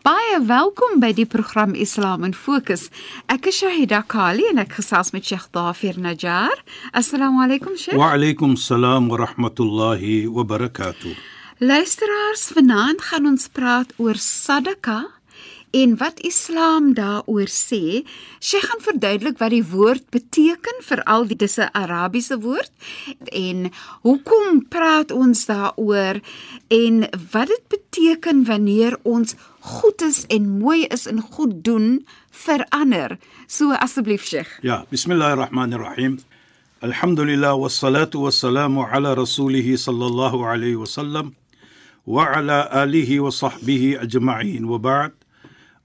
[0.00, 2.86] Baie welkom by die program Islam in Fokus.
[3.28, 6.56] Ek is Shahida Kali en ek gesels met Sheikh Dafir Najjar.
[6.96, 7.98] Assalamu alaykum Sheikh.
[8.00, 11.12] Wa alaykum salaam wa rahmatullahi wa barakatuh.
[11.60, 15.02] Luisteraars, vanaand gaan ons praat oor sadaka
[15.76, 18.00] en wat Islam daaroor sê.
[18.40, 22.72] Sheikh gaan verduidelik wat die woord beteken, veral dit is 'n Arabiese woord
[23.36, 23.68] en
[24.00, 26.24] hoekom praat ons daaroor
[26.68, 27.04] en
[27.36, 33.18] wat dit beteken wanneer ons goed is en mooi is en goed doen verander.
[33.46, 34.58] So asseblief Sheikh.
[34.62, 36.20] Ja, bismillahirrahmanirrahim.
[36.80, 41.34] Alhamdulillah wassalatu wassalamu ala rasulih sallallahu alayhi wasallam
[42.06, 45.12] wa ala alihi wa sahbihi ajma'in wa ba'd.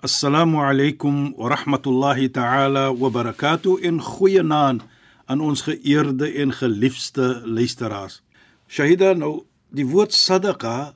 [0.01, 4.85] Assalamu alaykum wa rahmatullahi ta'ala wa barakatuh in goeienaand
[5.25, 8.21] aan ons geëerde en geliefde luisteraars.
[8.69, 10.93] Shahida nou die woord sadaqa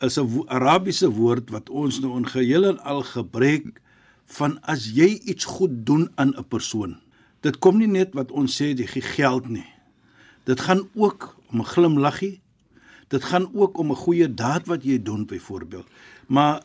[0.00, 3.80] is 'n wo Arabiese woord wat ons nou in geheel en al gebruik
[4.26, 6.96] van as jy iets goed doen aan 'n persoon.
[7.40, 9.66] Dit kom nie net wat ons sê jy gee geld nie.
[10.44, 12.40] Dit gaan ook om 'n glimlaggie.
[13.08, 15.86] Dit gaan ook om 'n goeie daad wat jy doen byvoorbeeld.
[16.26, 16.62] Maar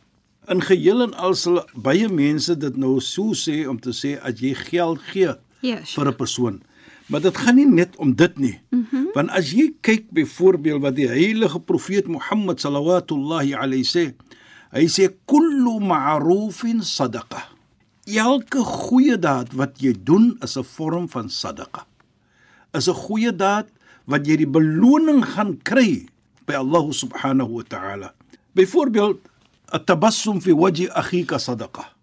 [0.48, 4.40] in geheel en al sal baie mense dit nou so sê om te sê as
[4.40, 6.62] jy geld gee Ja, vir 'n persoon.
[7.06, 8.60] Maar dit gaan nie net om dit nie.
[8.70, 9.12] Mm -hmm.
[9.14, 14.14] Want as jy kyk byvoorbeeld wat die heilige profeet Mohammed sallallahu alayhi sê,
[14.72, 17.44] hy sê kullu ma'rufin sadaqa.
[18.06, 21.86] Elke goeie daad wat jy doen is 'n vorm van sadaqa.
[22.74, 23.68] Is 'n goeie daad
[24.06, 26.06] wat jy die beloning gaan kry
[26.46, 28.14] by Allah subhanahu wa ta'ala.
[28.54, 29.18] Byvoorbeeld,
[29.74, 31.95] at-tabassum fi wajhi akhika sadaqa.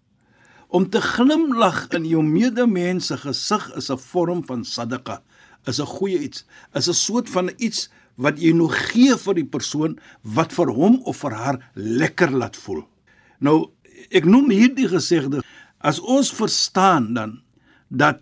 [0.73, 5.21] Om te glimlag in jou medemens se gesig is 'n vorm van sadaqa,
[5.69, 9.45] is 'n goeie iets, is 'n soort van iets wat jy nou gee vir die
[9.45, 12.87] persoon wat vir hom of vir haar lekker laat voel.
[13.39, 13.69] Nou,
[14.09, 15.43] ek noem hierdie gesegde
[15.79, 17.41] as ons verstaan dan
[17.89, 18.21] dat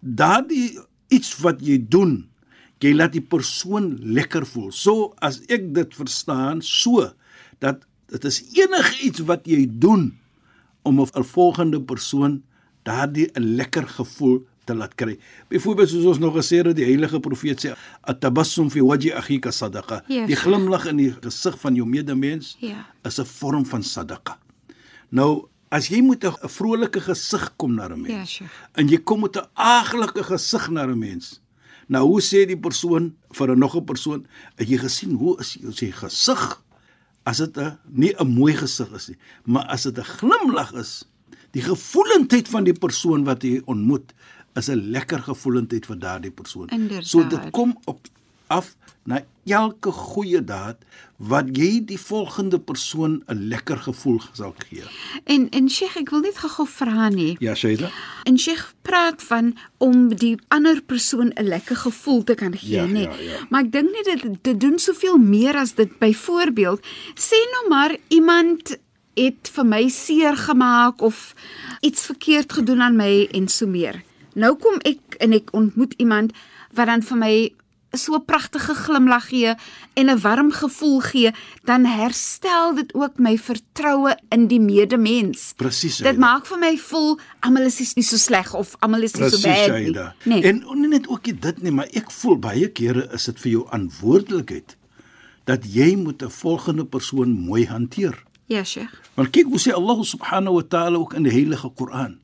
[0.00, 2.28] daardie iets wat jy doen,
[2.80, 4.72] jy laat die persoon lekker voel.
[4.72, 7.12] So as ek dit verstaan, so
[7.58, 10.12] dat dit is enigiets wat jy doen
[10.86, 12.42] om 'n volgende persoon
[12.84, 15.18] daardie 'n lekker gevoel te laat kry.
[15.48, 20.02] Byvoorbeeld soos ons nog gesê het die heilige profeet sê at-tabassum fi wajhi akhika sadaqa.
[20.08, 20.50] Ja, Die sure.
[20.56, 22.86] glimlag in die gesig van jou medemens Ja.
[23.04, 24.38] is 'n vorm van sadaqa.
[25.10, 28.50] Nou as jy met 'n vrolike gesig kom na 'n mens Ja, Sheikh.
[28.74, 31.40] en jy kom met 'n aaglike gesig na 'n mens.
[31.88, 34.26] Nou hoe sê die persoon vir 'n nog 'n persoon,
[34.56, 36.62] het jy gesien hoe is jou gesig?
[37.26, 41.04] As dit 'n nie 'n mooi gesig is nie, maar as dit 'n glimlag is,
[41.50, 44.14] die gevoelendheid van die persoon wat jy ontmoet
[44.54, 46.68] is 'n lekker gevoelendheid vir daardie persoon.
[46.68, 47.06] Inderdaad.
[47.06, 48.08] So dit kom op
[48.46, 48.76] af
[49.06, 50.76] na elke goeie daad
[51.16, 54.82] wat jy die volgende persoon 'n lekker gevoel sal gee.
[55.24, 57.36] En en Sheikh, ek wil net gou-gou vra nie.
[57.38, 57.90] Ja, Shaida?
[58.24, 62.86] En Sheikh praat van om die ander persoon 'n lekker gevoel te kan gee, Ja,
[62.86, 63.00] nê.
[63.02, 63.46] ja, ja.
[63.50, 65.98] Maar ek dink nie dit dit doen soveel meer as dit.
[65.98, 66.80] Byvoorbeeld,
[67.14, 68.76] sê nou maar iemand
[69.14, 71.34] het vir my seer gemaak of
[71.80, 74.02] iets verkeerd gedoen aan my en so meer.
[74.34, 76.32] Nou kom ek en ek ontmoet iemand
[76.74, 77.52] wat dan vir my
[77.96, 79.54] so 'n pragtige glimlag gee
[79.94, 81.30] en 'n warm gevoel gee,
[81.64, 85.52] dan herstel dit ook my vertroue in die medemens.
[85.56, 89.30] Presies, Dit maak vir my voel almal is nie so sleg of almal is nie
[89.30, 90.40] so Presies, bad nie.
[90.40, 90.42] Nee.
[90.42, 93.66] En nie net ook dit nie, maar ek voel baie kere is dit vir jou
[93.66, 94.76] verantwoordelikheid
[95.46, 98.24] dat jy moet 'n volgende persoon mooi hanteer.
[98.48, 98.92] ja, Sheikh.
[99.14, 102.18] Want kyk hoe sê Allah subhanahu wa ta'ala ook in die heilige Koran.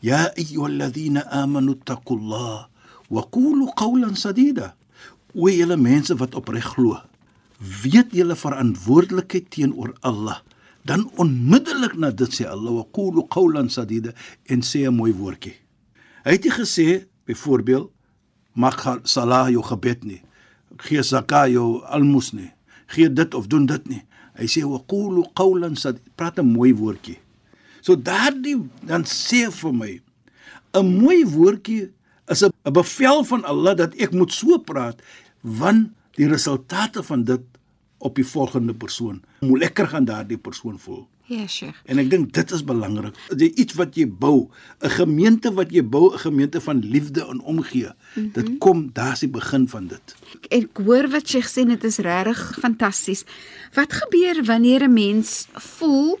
[0.00, 2.66] Ya ayyuhalladhina amanu taqullah
[3.08, 4.74] wa qulu qawlan sadida.
[5.34, 6.98] O julle mense wat opreg glo,
[7.82, 10.42] weet julle verantwoordelikheid teenoor Allah.
[10.84, 14.12] Dan onmiddellik na dit sê Allah wa qulu qawlan sadida
[14.50, 15.54] en sê 'n mooi woordjie.
[16.24, 17.90] Hy het nie gesê byvoorbeeld
[18.54, 20.22] maak salah jou gebed nie.
[20.76, 22.52] Gee zakat jou almos nie.
[22.92, 24.02] gee dit of doen dit nie.
[24.38, 27.18] Hy sê wa qulu qawlan sad praat 'n mooi woordjie.
[27.80, 30.00] So daardie dan sê vir my
[30.74, 31.90] 'n mooi woordjie
[32.28, 35.02] is 'n bevel van Allah dat ek moet so praat
[35.40, 37.40] want die resultate van dit
[37.98, 41.08] op die volgende persoon hoe lekker gaan daardie persoon voel.
[41.32, 41.78] Ja, Sheikh.
[41.86, 43.16] En ek dink dit is belangrik.
[43.30, 44.50] Jy iets wat jy bou,
[44.82, 47.88] 'n gemeente wat jy bou, 'n gemeente van liefde en omgee.
[47.88, 48.32] Mm -hmm.
[48.32, 50.16] Dit kom, daar's die begin van dit.
[50.50, 53.24] Ek hoor wat Sheikh sê, dit is regtig fantasties.
[53.72, 56.18] Wat gebeur wanneer 'n mens voel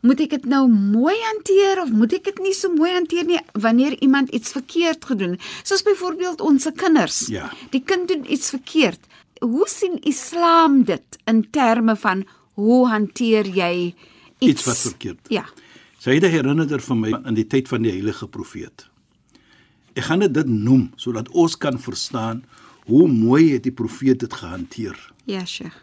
[0.00, 3.40] moet ek dit nou mooi hanteer of moet ek dit nie so mooi hanteer nie
[3.52, 5.42] wanneer iemand iets verkeerd gedoen het?
[5.62, 7.26] Soos byvoorbeeld ons kinders.
[7.32, 7.50] Ja.
[7.70, 9.00] Die kind doen iets verkeerd.
[9.40, 13.94] Hoe sien Islam dit in terme van hoe hanteer jy
[14.38, 15.18] iets, Iets wat verkeerd.
[15.28, 15.44] Ja.
[16.06, 18.88] 'n herinner vir my in die tyd van die heilige profeet.
[19.94, 22.44] Ek gaan dit dit noem sodat ons kan verstaan
[22.86, 25.12] hoe mooi het die profeet dit gehanteer.
[25.24, 25.74] Ja, Sheikh.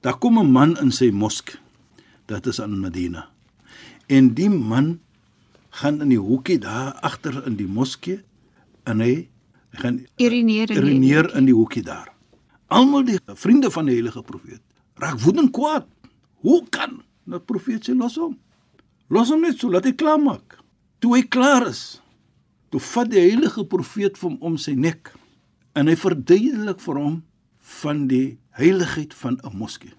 [0.00, 1.58] Daar kom 'n man in sy mosk.
[2.26, 3.26] Dit is in Medina.
[4.06, 4.98] En die man
[5.74, 8.20] gaan in die hoekie daar agter in die moskee
[8.88, 9.28] en hy
[9.80, 12.12] gaan Urineer in die- urineer in die hoekie daar.
[12.68, 14.62] Almal die vriende van die heilige profeet
[14.94, 15.86] raak woedend kwaad.
[16.40, 18.38] Hoe kan 'n profeet sê los hom?
[19.08, 20.58] Los hom net so laat hy klaar maak.
[21.00, 22.00] Toe hy klaar is,
[22.70, 25.12] toe vat die heilige profeet hom om sy nek
[25.74, 27.22] en hy verduidelik vir hom
[27.58, 29.92] van die heiligheid van 'n moskee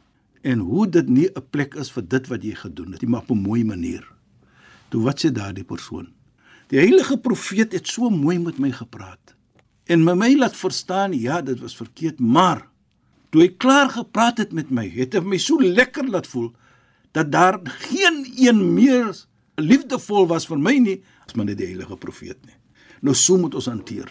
[0.46, 3.22] en hoe dit nie 'n plek is vir dit wat jy gedoen het nie, maar
[3.22, 4.04] op 'n mooi manier.
[4.90, 6.08] Toe wat sê daardie persoon?
[6.68, 9.36] Die heilige profeet het so mooi met my gepraat
[9.86, 12.68] en my my laat verstaan ja, dit was verkeerd, maar
[13.30, 16.54] toe hy klaar gepraat het met my, het hy my so lekker laat voel
[17.12, 19.14] dat daar geen een meer
[19.56, 22.58] liefdevol was vir my nie as maar net die heilige profeet nie.
[23.02, 24.10] Nou so moet ons hanteer.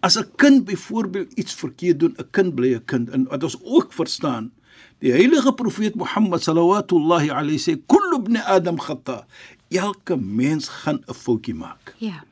[0.00, 3.58] As 'n kind byvoorbeeld iets verkeerd doen, 'n kind bly 'n kind en wat ons
[3.62, 4.52] ook verstaan,
[5.00, 9.26] die heilige profeet Mohammed sallallahu alayhi sê kullu ibn adam khata.
[9.70, 11.94] Elke mens gaan 'n foutjie maak.
[11.98, 12.24] Ja.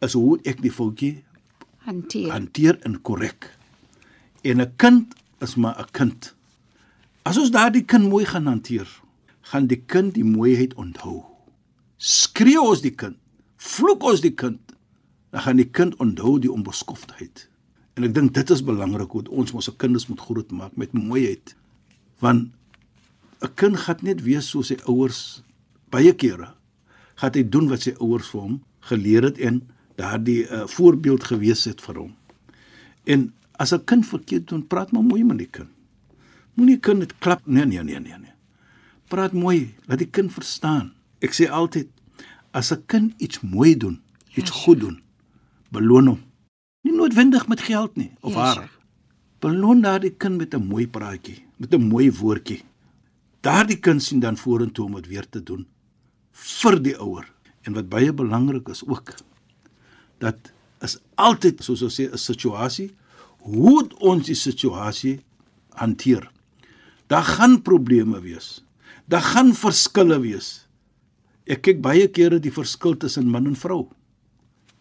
[0.00, 1.22] Is hoe ek die foutjie
[1.86, 2.30] Hanteer.
[2.32, 3.56] hanteer en korrek.
[4.42, 6.34] En 'n kind is maar 'n kind.
[7.22, 8.88] As ons daardie kind mooi gaan hanteer,
[9.40, 11.22] gaan die kind die mooiheid onthou.
[11.96, 13.16] Skree ons die kind,
[13.56, 14.58] vloek ons die kind,
[15.30, 17.48] dan gaan die kind onthou die onbeskofdheid.
[17.94, 21.54] En ek dink dit is belangrik hoe ons ons kinders moet grootmaak met mooiheid.
[22.22, 22.50] Want
[23.42, 25.42] 'n kind gaan net wees soos sy ouers
[25.90, 26.54] baie kere
[27.20, 28.56] gaan hy doen wat sy ouers vir hom
[28.90, 29.62] geleer het en
[30.00, 32.12] daardie uh, voorbeeld gewees het vir hom.
[33.04, 35.70] En as 'n kind verkeerd doen, praat maar mooi met die kind.
[36.54, 38.34] Moenie kind dit klap nee nee nee nee nee.
[39.08, 40.92] Praat mooi, laat die kind verstaan.
[41.20, 41.88] Ek sê altyd
[42.50, 44.00] as 'n kind iets mooi doen,
[44.34, 45.02] iets Ja, goed doen,
[45.70, 46.20] beloon hom.
[46.82, 48.70] Nie noodwendig met geld nie of Ja, haar.
[49.38, 52.62] Beloon daardie kind met 'n mooi praatjie, met 'n mooi woordjie.
[53.40, 55.66] Daardie kind sien dan vorentoe om dit weer te doen
[56.32, 57.26] vir die ouer.
[57.62, 59.14] En wat baie belangrik is ook
[60.18, 62.90] dat is altyd soos ons sê 'n situasie
[63.38, 65.20] hoe ons die situasie
[65.68, 66.30] hanteer.
[67.06, 68.64] Daar gaan probleme wees.
[69.06, 70.66] Daar gaan verskille wees.
[71.46, 73.88] Ek kyk baie kere die verskil tussen man en vrou.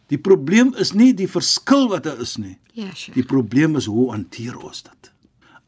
[0.08, 2.58] Die probleem is nie die verskil wat daar is nie.
[2.74, 3.16] Ja, Sheikh.
[3.16, 5.11] Die probleem is hoe hanteer ons dit?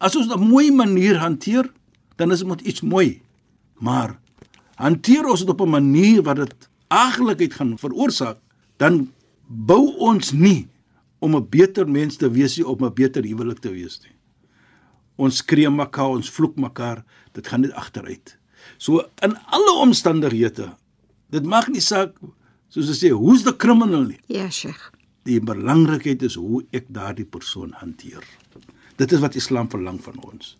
[0.03, 1.71] As ons 'n mooi manier hanteer,
[2.19, 3.21] dan is dit iets mooi.
[3.79, 4.19] Maar
[4.75, 8.37] hanteer ons dit op 'n manier wat dit aaglikheid gaan veroorsaak,
[8.77, 9.11] dan
[9.47, 10.67] bou ons nie
[11.19, 14.15] om 'n beter mens te wees nie, om 'n beter huwelik te wees nie.
[15.15, 18.37] Ons skree mekaar, ons vloek mekaar, dit gaan net agteruit.
[18.77, 20.75] So in alle omstandighede,
[21.29, 22.11] dit maak nie saak
[22.67, 24.19] soos hulle sê, who's the criminal nie.
[24.27, 24.91] Ja, Sheikh.
[25.23, 28.23] Die belangrikheid is hoe ek daardie persoon hanteer.
[29.03, 30.53] Dit is wat Islam verlang van ons.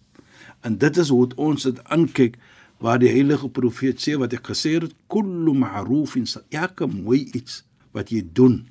[0.68, 2.36] En dit is hoe ons dit aankyk
[2.84, 7.62] waar die heilige profeet sê wat ek gesê het, kullu ma'rufin elke mooi iets
[7.96, 8.66] wat jy doen,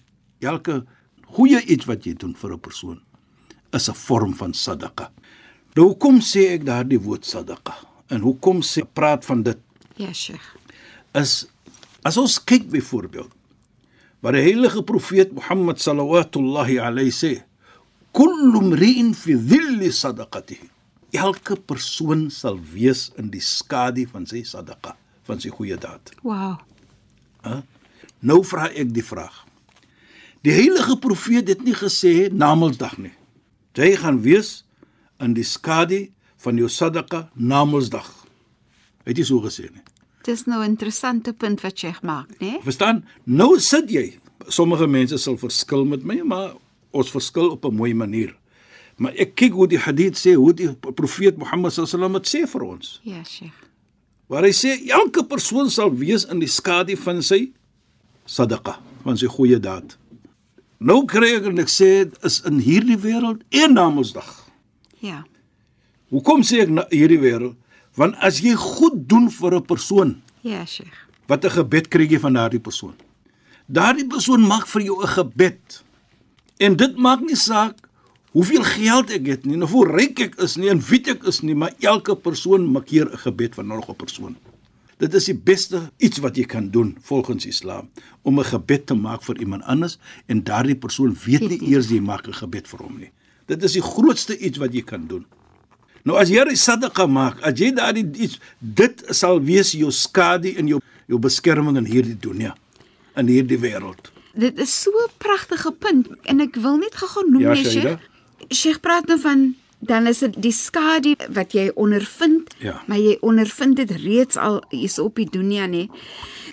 [0.45, 0.83] elke
[1.37, 3.01] goeie iets wat jy doen vir 'n persoon
[3.73, 5.09] is 'n vorm van sadaqa.
[5.77, 7.75] Nou hoekom sê ek daardie woord sadaqa?
[8.11, 9.59] En hoekom sê praat van dit
[9.97, 10.57] Ja, Sheikh.
[11.15, 11.47] is
[12.05, 13.31] as ons kyk byvoorbeeld
[14.21, 17.43] waar die heilige profeet Mohammed sallallahu alayhi sê
[18.13, 20.69] kullu mri'in fi dhilli sadaqatihi
[21.13, 24.95] elke persoon sal wees in die skadu van sy sadaqa
[25.29, 26.59] van sy goeie daad Wow.
[28.23, 29.45] nou vra ek die vraag
[30.43, 33.15] die heilige profeet het nie gesê namelsdag nie
[33.77, 34.63] jy gaan wees
[35.23, 36.05] in die skadu
[36.43, 38.09] van jou sadaqa namelsdag
[39.07, 39.83] het hy so gesê nie
[40.23, 42.61] Dis nou 'n interessante punt wat Sheikh maak, né?
[42.63, 43.05] Verstaan?
[43.25, 44.21] Nou sit jy.
[44.47, 46.55] Sommige mense sal verskil met my, maar
[46.93, 48.35] ons verskil op 'n mooi manier.
[48.97, 52.63] Maar ek kyk hoe die hadith sê, hoe die profeet Mohammed sallam dit sê vir
[52.63, 53.01] ons.
[53.05, 53.53] Ja, Sheikh.
[54.29, 57.51] Waar hy sê elke persoon sal wees in die skadu van sy
[58.27, 59.97] sadaqa, van sy goeie daad.
[60.83, 64.49] Nou kry ek en ek sê is in hierdie wêreld en na Mondsdag.
[65.01, 65.25] Ja.
[66.11, 67.57] Hoekom sê ek na hierdie wêreld?
[67.97, 70.93] Want as jy goed doen vir 'n persoon, Ja, Sheikh.
[71.29, 72.95] wat 'n gebed kry jy van daardie persoon.
[73.69, 75.83] Daardie persoon maak vir jou 'n gebed.
[76.63, 77.81] En dit maak nie saak
[78.33, 81.43] hoeveel geld ek het nie, of hoe ryk ek is nie en wie ek is
[81.45, 84.37] nie, maar elke persoon maak hier 'n gebed van nog 'n persoon.
[84.99, 87.91] Dit is die beste iets wat jy kan doen volgens Islam
[88.23, 92.01] om 'n gebed te maak vir iemand anders en daardie persoon weet nie eers jy
[92.01, 93.11] maak 'n gebed vir hom nie.
[93.47, 95.27] Dit is die grootste iets wat jy kan doen.
[96.05, 100.55] Nou as jy 'n sadaqa maak, as jy daardie iets dit sal wees jou skadu
[100.57, 102.55] en jou jou beskerming in hierdie dunia,
[103.17, 104.12] in hierdie wêreld.
[104.35, 107.55] Dit is so 'n pragtige punt en ek wil net gou noem Ja.
[107.55, 107.99] Sheikh.
[108.51, 112.83] Sheikh praat nou van dan is dit die skadu wat jy ondervind, Ja.
[112.87, 115.89] maar jy ondervind dit reeds al hier op die dunia nê.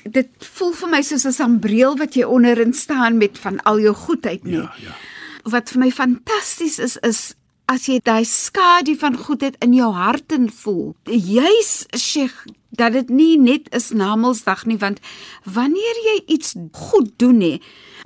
[0.09, 3.93] Dit voel vir my soos 'n sambreel wat jy onderin staan met van al jou
[3.95, 4.51] goedheid nê.
[4.51, 4.95] Ja, ja.
[5.43, 7.33] Wat vir my fantasties is is
[7.69, 10.95] as jy daai skadu van goedheid in jou hart in voel.
[11.05, 12.47] Juis Sheikh
[12.79, 15.01] dat dit nie net is Namedsdag nie want
[15.43, 17.55] wanneer jy iets goed doen hè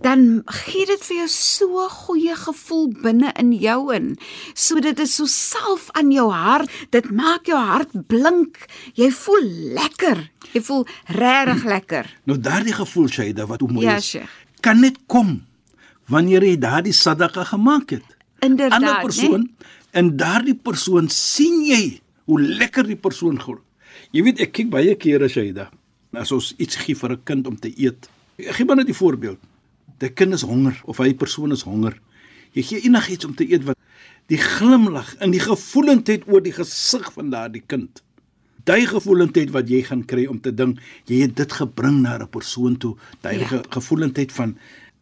[0.04, 4.14] dan gee dit vir jou so goeie gevoel binne in jou in.
[4.54, 6.72] So dit is so self aan jou hart.
[6.92, 8.58] Dit maak jou hart blink.
[9.00, 10.26] Jy voel lekker.
[10.52, 12.10] Jy voel regtig lekker.
[12.28, 14.10] Nou daardie gevoel Shaida wat hoe mooi Ja, is.
[14.10, 14.34] Sheikh.
[14.60, 15.38] Kan net kom
[16.12, 18.10] wanneer jy daardie sadaqa gemaak het.
[18.44, 19.50] Inderdaad, Ander persoon
[19.92, 23.62] en daardie persoon sien jy hoe lekker die persoon glo.
[24.12, 25.70] Jy weet ek kyk baie kere Shaida
[26.14, 28.10] as ons iets gee vir 'n kind om te eet.
[28.38, 29.40] Ek gee maar net die voorbeeld.
[30.00, 32.00] Die kind is honger of hy persoon is honger.
[32.54, 33.78] Jy gee enigiets om te eet wat
[34.28, 38.02] die glimlag en die gevoelendheid oor die gesig van daardie kind.
[38.64, 42.30] Daai gevoelendheid wat jy gaan kry om te dink jy het dit gebring na 'n
[42.30, 43.62] persoon toe, daai ja.
[43.70, 44.58] gevoelendheid van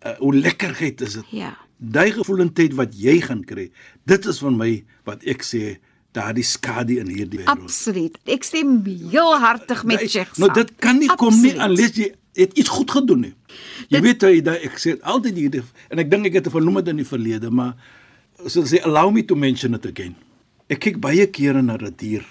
[0.06, 1.26] uh, hoe lekkerheid is dit.
[1.30, 1.58] Ja.
[1.82, 3.72] Daai gevoelendheid wat jy gaan kry,
[4.06, 5.78] dit is van my wat ek sê
[6.14, 7.64] daardie skadu in hierdie wêreld.
[7.66, 8.18] Absoluut.
[8.30, 10.38] Ek stem heel hartig met Daai- Sheikh.
[10.38, 13.34] Nou dit kan nie kom nie unless jy het iets goed gedoen nie.
[13.90, 16.76] Jy weet jy dat ek sê altyd hierdie en ek dink ek het dit vernoem
[16.82, 17.74] het in die verlede, maar
[18.48, 20.16] so sê allow me to mention it again.
[20.70, 22.26] Ek kyk baie kere na 'n dier,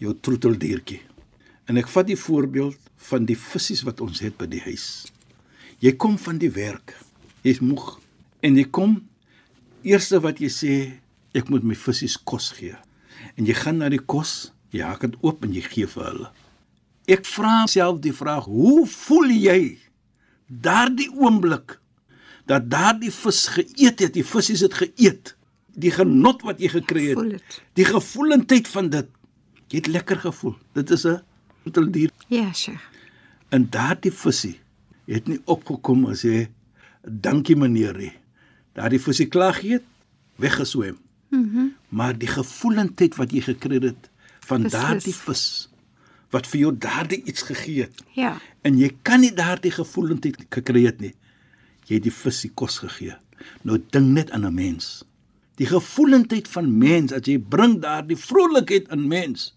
[0.00, 1.00] jou troeteldiertjie.
[1.68, 5.06] En ek vat die voorbeeld van die visse wat ons het by die huis.
[5.80, 6.96] Jy kom van die werk.
[7.42, 8.00] Jy's moeg
[8.44, 8.98] en jy kom
[9.84, 10.74] eerste wat jy sê,
[11.34, 12.76] ek moet my visse kos gee.
[13.36, 16.28] En jy gaan na die kos, jy haak dit oop en jy gee vir hulle.
[17.10, 19.58] Ek vra self die vraag, hoe voel jy
[20.48, 21.78] daardie oomblik
[22.48, 25.34] dat daardie vis geëet het, die visse het geëet,
[25.74, 27.60] die genot wat jy gekry het, dit.
[27.80, 29.08] die gevoelendheid van dit,
[29.72, 30.54] jy het lekker gevoel.
[30.76, 31.20] Dit is 'n
[31.64, 32.80] troeteldier Ja, Sheikh.
[33.50, 34.60] en daardie visie
[35.06, 36.48] het nie opgekom as hy
[37.04, 38.12] dankie meneer nie.
[38.74, 39.84] Daardie visie klaar geëet,
[40.36, 40.98] weggeswem.
[41.30, 41.70] Mhm.
[41.88, 44.10] Maar die gevoelendheid wat jy gekry het
[44.46, 45.68] van daardie vis
[46.34, 48.02] wat vir jou daardie iets gegee het.
[48.18, 48.34] Ja.
[48.66, 51.12] En jy kan nie daardie gevoelendheid gekry het nie.
[51.86, 53.14] Jy het die visie kos gegee.
[53.62, 55.04] Nou dink net aan 'n mens.
[55.60, 59.54] Die gevoelendheid van mens as jy bring daardie vrolikheid in mens.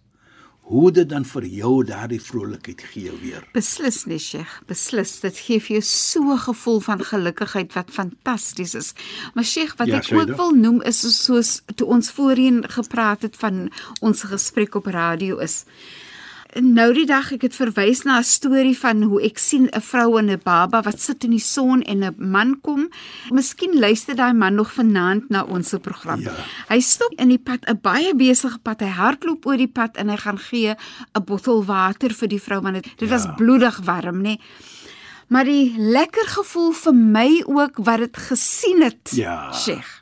[0.67, 3.45] Hoe dit dan vir jou daardie vrolikheid gee weer.
[3.55, 4.57] Beslis nie, Sheikh.
[4.67, 5.13] Beslis.
[5.23, 8.93] Dit gee vir jou so 'n gevoel van gelukigheid wat fantasties is.
[9.33, 13.35] Maar Sheikh, wat Ja, ek ook wil noem is soos toe ons voorheen gepraat het
[13.35, 13.71] van
[14.01, 15.63] ons gesprek op radio is.
[16.57, 20.17] Nou die dag ek het verwys na 'n storie van hoe ek sien 'n vrou
[20.17, 22.89] en 'n baba wat sit in die son en 'n man kom.
[23.31, 26.21] Miskien luister daai man nog vanaand na ons se program.
[26.21, 26.33] Ja.
[26.69, 28.79] Hy stop in die pad, 'n baie besige pad.
[28.79, 30.75] Hy hardloop oor die pad en hy gaan gee
[31.15, 33.33] 'n bottel water vir die vrou want dit, dit was Ja.
[33.33, 34.37] bloedig warm, nê.
[35.29, 39.11] Maar die lekker gevoel vir my ook wat dit gesien het.
[39.11, 39.53] Ja.
[39.53, 39.96] Sheikh.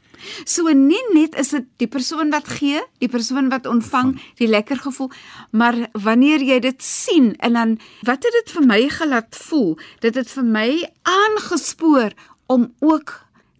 [0.46, 4.78] So nie net is dit die persoon wat gee, die persoon wat ontvang, die lekker
[4.78, 5.10] gevoel,
[5.52, 9.78] maar wanneer jy dit sien en dan wat het dit vir my gelaat voel?
[10.00, 10.70] Dit het vir my
[11.04, 12.14] aangespoor
[12.48, 13.14] om ook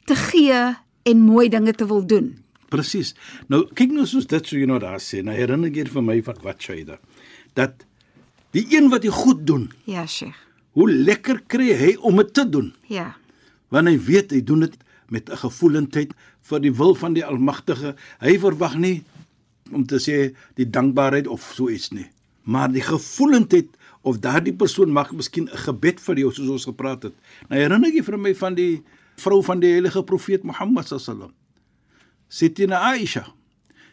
[0.06, 2.32] te gee en mooi dinge te wil doen.
[2.70, 3.14] Presies.
[3.48, 5.22] Nou kyk nou soos dit so jy nou daar sê.
[5.24, 7.00] Nou herinner hier vir my van wat jy daar.
[7.58, 7.86] Dat
[8.56, 10.36] die een wat jy goed doen, Ja, Sheikh.
[10.76, 12.74] hoe lekker kry hy om dit te doen.
[12.88, 13.16] Ja.
[13.70, 14.76] Want hy weet hy doen dit
[15.10, 16.14] met 'n gevoelendheid
[16.50, 17.96] vir die wil van die Almagtige.
[18.22, 19.00] Hy verwag nie
[19.74, 22.06] om te sê die dankbaarheid of so iets nie,
[22.46, 23.72] maar die gevoelendheid
[24.06, 27.14] of daardie persoon mag miskien 'n gebed vir jou soos ons gepraat het.
[27.50, 28.84] Nou herinner jy vir my van die
[29.18, 31.34] vrou van die heilige profeet Mohammed sallam.
[32.30, 33.34] Sitina Aisha.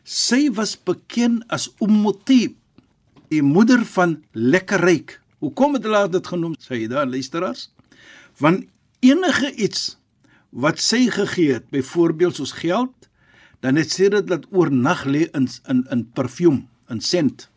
[0.04, 2.56] Sy was bekend as Ummu Tib,
[3.30, 5.20] die moeder van lekker ryk.
[5.38, 6.54] Hoekom het hulle dit genoem?
[6.58, 7.70] Sy daar luisteraars.
[8.38, 8.66] Want
[9.00, 9.96] enige iets
[10.52, 13.08] wat sy gegee het, byvoorbeeld soos geld,
[13.64, 17.48] dan het sy dit laat oornag lê in in in parfuum, in sent.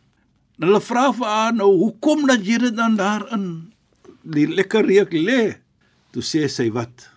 [0.56, 3.74] En hulle vra vir haar nou, "Hoekom dat jy dit dan daar in
[4.24, 5.58] die lekker reuk lê?"
[6.12, 7.10] Toe sê sy wat?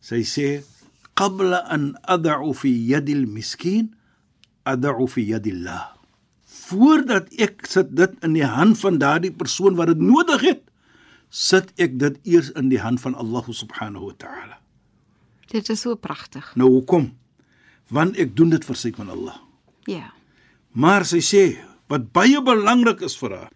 [0.00, 0.62] Sy sê,
[1.14, 3.94] "Qabla an ad'u fi yadi al-miskin,
[4.64, 5.92] ad'u fi yadi Allah."
[6.46, 10.62] Voordat ek sit dit in die hand van daardie persoon wat dit nodig het,
[11.30, 14.65] sit ek dit eers in die hand van Allah subhanahu wa ta'ala.
[15.52, 16.48] Dit is so pragtig.
[16.58, 17.10] Nou hoekom?
[17.94, 19.36] Want ek doen dit vir sy van Allah.
[19.86, 20.10] Ja.
[20.74, 21.44] Maar sy sê
[21.90, 23.52] wat baie belangrik is vir haar.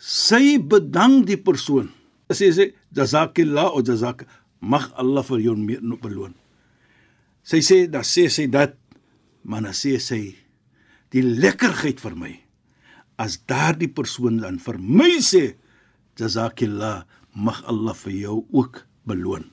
[0.00, 1.90] Sy bedank die persoon.
[2.32, 4.24] Sy sê jazakillah of jazak
[4.60, 6.34] mag Allah vir jou meer beloon.
[7.46, 8.74] Sy sê dan sê sy dat
[9.46, 10.34] maar dan sê sy
[11.14, 12.32] die lekkerheid vir my
[13.22, 15.54] as daardie persoon dan vir my sê
[16.18, 17.04] jazakillah
[17.36, 19.46] mag Allah vir jou ook beloon.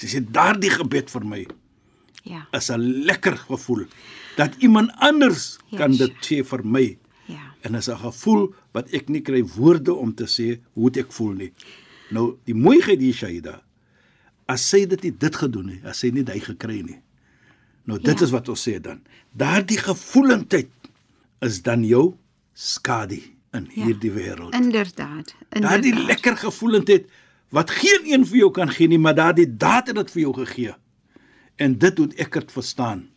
[0.00, 1.42] Sy sê daardie gebed vir my
[2.24, 2.46] Ja.
[2.52, 3.86] is 'n lekker gevoel
[4.36, 7.54] dat iemand anders Ja, kan dit sê vir my Ja.
[7.62, 11.12] en is 'n gevoel wat ek nie kry woorde om te sê hoe dit ek
[11.12, 11.52] voel nie.
[12.10, 13.62] Nou die mooiheid hier Shaida
[14.48, 16.98] as sy dit nie dit gedoen het, as sy nie dit gekry nie.
[17.86, 18.24] Nou dit Ja.
[18.24, 19.00] is wat ons sê dan.
[19.36, 20.68] Daardie gevoelendheid
[21.40, 22.14] is dan jou
[22.54, 23.20] skadu
[23.54, 23.84] in Ja.
[23.86, 24.54] hierdie wêreld.
[24.54, 25.34] Inderdaad.
[25.50, 26.06] Daardie inderdaad.
[26.06, 27.06] lekker gevoelendheid
[27.50, 30.34] wat geen een vir jou kan gee nie, maar daardie daad het dit vir jou
[30.34, 30.74] gegee.
[31.56, 33.08] En dit moet ek dit verstaan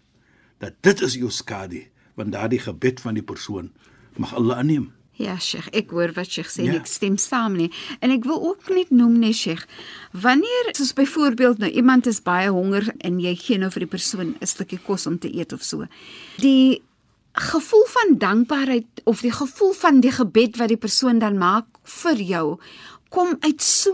[0.59, 1.83] dat dit is jou skadu,
[2.15, 3.71] want daardie gebed van die persoon
[4.17, 4.91] mag Allah aanneem.
[5.13, 6.71] Ja, Sheikh, ek hoor wat Sheikh sê, Ja.
[6.73, 6.79] ja.
[6.79, 7.69] ek stem saam nie.
[8.01, 9.65] En ek wil ook net noem nee Sheikh,
[10.11, 14.35] wanneer soos byvoorbeeld nou iemand is baie honger en jy gee nou vir die persoon
[14.41, 15.85] 'n stukkie kos om te eet of so.
[16.37, 16.81] Die
[17.33, 22.15] gevoel van dankbaarheid of die gevoel van die gebed wat die persoon dan maak vir
[22.21, 22.59] jou
[23.13, 23.93] kom uit so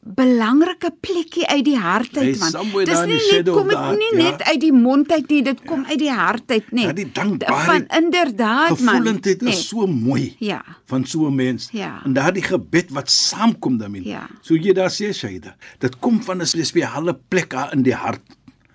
[0.00, 2.70] belangrike plekkie uit die hart uit man.
[2.88, 4.30] Dis nie net kom dit nie ja.
[4.30, 6.86] net uit die mond uit nie, dit kom uit die hart uit net.
[6.86, 8.94] Ja, die dankbaarheid, van inderdaad man.
[8.94, 9.52] Gevoelendheid Nee.
[9.52, 10.36] is so mooi.
[10.38, 10.64] Ja.
[10.86, 11.68] van so 'n mens.
[11.72, 12.00] Ja.
[12.04, 14.08] En daardie gebed wat saamkom daarmee.
[14.08, 14.26] Ja.
[14.40, 18.22] So jy daar sê Shaida, dit kom van 'n spesiale plek daar in die hart.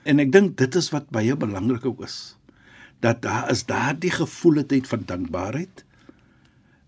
[0.03, 2.37] En ek dink dit is wat baie belangrik ook is.
[2.99, 5.84] Dat daar is daardie gevoelendheid van dankbaarheid.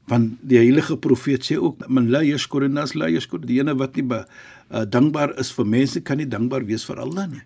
[0.08, 3.96] Want die heilige profeet sê ook man la yashkur nas la yashkur die ene wat
[3.96, 4.24] nie be,
[4.72, 7.44] uh, dankbaar is vir mense kan nie dankbaar wees vir Allah nie.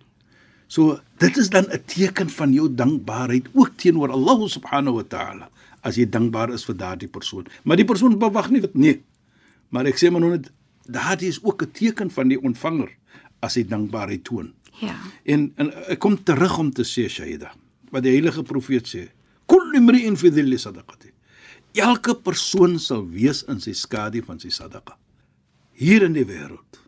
[0.72, 5.50] So dit is dan 'n teken van jou dankbaarheid ook teenoor Allah subhanahu wa taala
[5.84, 7.48] as jy dankbaar is vir daardie persoon.
[7.64, 9.02] Maar die persoon bewag nie wat nee.
[9.70, 10.52] Maar ek sê maar nou net
[10.86, 12.90] daardie is ook 'n teken van die ontvanger
[13.42, 14.54] as hy dankbaarheid toon.
[14.80, 14.96] Ja.
[15.26, 17.52] En, en ek kom terug om te sê Shaida,
[17.92, 19.10] wat die heilige profeet sê,
[19.46, 21.11] kullu imri'in fi dhilli sadaqati.
[21.74, 24.98] Elke persoon sal wees in sy skadu van sy sadaqa.
[25.80, 26.82] Hier in die wêreld.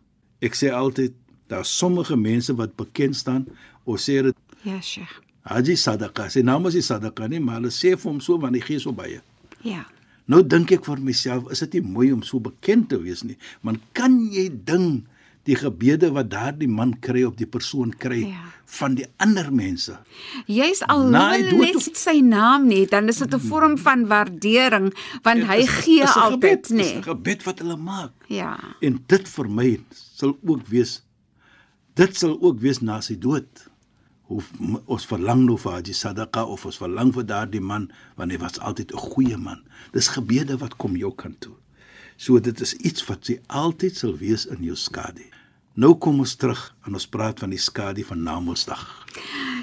[0.44, 1.14] Ek sê altyd
[1.48, 3.46] daar sommige mense wat bekend staan
[3.84, 5.20] of sê dit Ja, Sheikh.
[5.44, 6.30] Haji sadaqa.
[6.32, 8.80] Sy naam is nie sadaqa nie, maar hulle sê vir hom so want hy gee
[8.80, 9.20] so baie.
[9.64, 9.84] Ja.
[10.28, 13.36] Nou dink ek vir myself, is dit nie mooi om so bekend te wees nie,
[13.60, 15.04] maar kan jy ding
[15.44, 18.40] die gebede wat daardie man kry op die persoon kry Ja.
[18.66, 19.98] van die ander mense?
[20.46, 25.44] Jy's al net of- sy naam nie, dan is dit 'n vorm van waardering want
[25.44, 26.80] hy Is- gee is altyd, nê.
[26.80, 28.12] Is 'n gebed wat hulle maak.
[28.28, 28.58] Ja.
[28.80, 31.02] En dit vir my sal ook wees
[31.94, 33.46] dit sal ook wees na sy dood.
[34.58, 38.38] M- ons verlang nou vir Haji Sadaqa of ons verlang vir daardie man want hy
[38.38, 39.62] was altyd 'n goeie man.
[39.92, 41.52] Dis gebede wat kom jou kant toe.
[42.16, 45.24] So dit is iets wat sy altyd sal wees in jou skadu.
[45.74, 48.84] Nou kom ons terug en ons praat van die skadu van Namedsdag.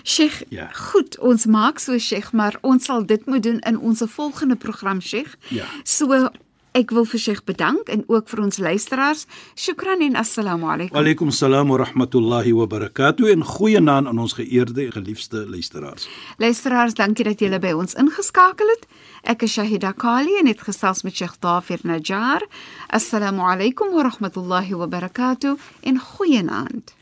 [0.03, 0.67] Sheikh, Ja.
[0.73, 5.01] goed, ons maak so Sheikh, maar ons sal dit moet doen in ons volgende program
[5.01, 5.35] Sheikh.
[5.49, 5.65] Ja.
[5.83, 6.29] So
[6.76, 9.26] ek wil vir Sheikh bedank en ook vir ons luisteraars.
[9.56, 10.96] Shukran en assalamu alaykum.
[10.96, 16.08] Wa alaykum salaam wa rahmatullahi wa barakatuh en goeienaand aan ons geëerde en geliefde luisteraars.
[16.42, 18.84] Luisteraars, dankie dat julle by ons ingeskakel het.
[19.24, 22.44] Ek is Shahida Kali en het gesels met Sheikh Dafir Najjar.
[22.92, 26.92] Assalamu alaykum wa rahmatullahi wa barakatuh en goeienaand.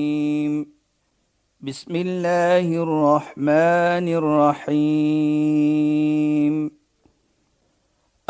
[1.60, 4.06] بسم الله الرحمن
[4.70, 5.50] الرحيم.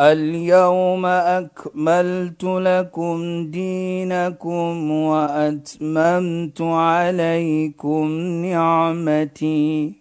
[0.00, 8.08] اليوم أكملت لكم دينكم وأتممت عليكم
[8.44, 9.92] نعمتي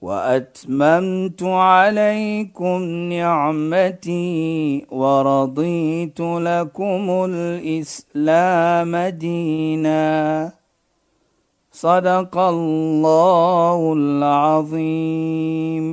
[0.00, 10.59] وأتممت عليكم نعمتي ورضيت لكم الإسلام دينا.
[11.80, 15.84] صدق الله العظيم.